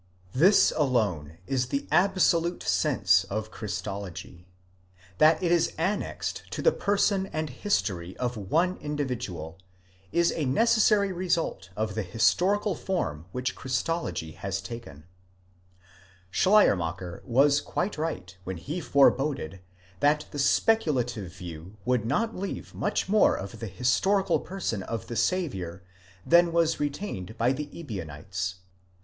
[0.33, 4.47] 7 This alone is the absolute sense of Christology:
[5.19, 9.59] that it is annexed to the person and history of one individual,
[10.11, 15.03] is a necessary result of the historical form which Christology has taken,
[16.31, 19.59] Schleiermacher was quite right when he foreboded,
[19.99, 25.05] that the speculative view would not leave much more of the his torical person of
[25.05, 25.83] the Saviour
[26.25, 28.55] than was retained by the Ebionites.